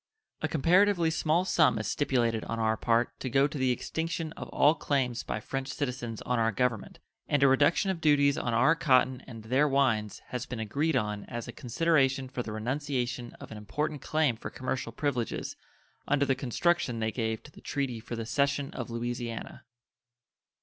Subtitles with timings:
[0.41, 4.49] A comparatively small sum is stipulated on our part to go to the extinction of
[4.49, 8.73] all claims by French citizens on our Government, and a reduction of duties on our
[8.75, 13.51] cotton and their wines has been agreed on as a consideration for the renunciation of
[13.51, 15.55] an important claim for commercial privileges
[16.07, 19.65] under the construction they gave to the treaty for the cession of Louisiana.